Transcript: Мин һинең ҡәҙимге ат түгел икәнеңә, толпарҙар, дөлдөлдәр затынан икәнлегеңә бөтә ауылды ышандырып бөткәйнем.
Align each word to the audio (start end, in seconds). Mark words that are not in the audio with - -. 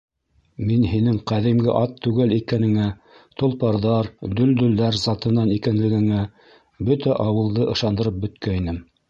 Мин 0.67 0.85
һинең 0.91 1.17
ҡәҙимге 1.31 1.75
ат 1.81 1.93
түгел 2.07 2.33
икәнеңә, 2.37 2.87
толпарҙар, 3.41 4.09
дөлдөлдәр 4.41 4.99
затынан 5.03 5.53
икәнлегеңә 5.59 6.25
бөтә 6.91 7.21
ауылды 7.29 7.71
ышандырып 7.77 8.21
бөткәйнем. 8.27 8.83